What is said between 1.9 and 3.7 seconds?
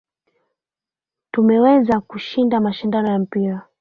kushinda mashindano ya mpira.